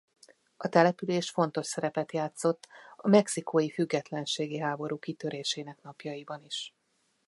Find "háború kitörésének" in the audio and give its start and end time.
4.57-5.81